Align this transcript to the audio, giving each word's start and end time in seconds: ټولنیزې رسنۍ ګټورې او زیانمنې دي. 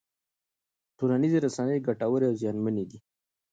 ټولنیزې 0.97 1.37
رسنۍ 1.45 1.77
ګټورې 1.87 2.25
او 2.29 2.33
زیانمنې 2.41 2.83
دي. 2.89 2.99